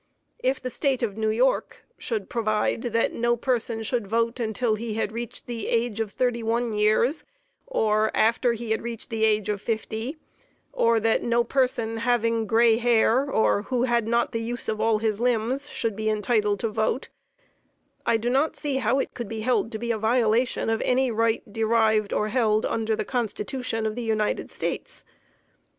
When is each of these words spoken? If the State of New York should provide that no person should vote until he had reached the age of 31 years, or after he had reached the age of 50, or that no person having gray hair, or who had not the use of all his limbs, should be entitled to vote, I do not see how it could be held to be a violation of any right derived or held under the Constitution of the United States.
If 0.39 0.59
the 0.59 0.71
State 0.71 1.03
of 1.03 1.15
New 1.15 1.29
York 1.29 1.83
should 1.99 2.27
provide 2.27 2.81
that 2.81 3.13
no 3.13 3.37
person 3.37 3.83
should 3.83 4.07
vote 4.07 4.39
until 4.39 4.73
he 4.73 4.95
had 4.95 5.11
reached 5.11 5.45
the 5.45 5.67
age 5.67 5.99
of 5.99 6.11
31 6.11 6.73
years, 6.73 7.23
or 7.67 8.09
after 8.17 8.53
he 8.53 8.71
had 8.71 8.81
reached 8.81 9.11
the 9.11 9.23
age 9.23 9.47
of 9.47 9.61
50, 9.61 10.17
or 10.73 10.99
that 10.99 11.21
no 11.21 11.43
person 11.43 11.97
having 11.97 12.47
gray 12.47 12.77
hair, 12.77 13.29
or 13.29 13.61
who 13.61 13.83
had 13.83 14.07
not 14.07 14.31
the 14.31 14.41
use 14.41 14.67
of 14.67 14.81
all 14.81 14.97
his 14.97 15.19
limbs, 15.19 15.69
should 15.69 15.95
be 15.95 16.09
entitled 16.09 16.59
to 16.61 16.69
vote, 16.69 17.09
I 18.03 18.17
do 18.17 18.31
not 18.31 18.55
see 18.55 18.77
how 18.77 18.97
it 18.97 19.13
could 19.13 19.27
be 19.29 19.41
held 19.41 19.71
to 19.71 19.77
be 19.77 19.91
a 19.91 19.99
violation 19.99 20.71
of 20.71 20.81
any 20.83 21.11
right 21.11 21.43
derived 21.53 22.11
or 22.11 22.29
held 22.29 22.65
under 22.65 22.95
the 22.95 23.05
Constitution 23.05 23.85
of 23.85 23.95
the 23.95 24.01
United 24.01 24.49
States. 24.49 25.03